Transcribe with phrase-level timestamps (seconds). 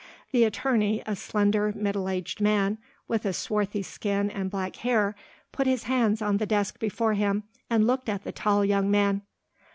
[0.31, 5.13] The attorney, a slender, middle aged man with a swarthy skin and black hair,
[5.51, 9.21] put his hands on the desk before him and looked at the tall young man.